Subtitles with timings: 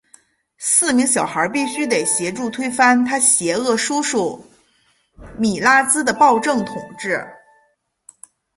[0.57, 4.43] 四名小孩必须得协助推翻他邪恶叔叔
[5.37, 7.23] 米拉兹的暴政统治。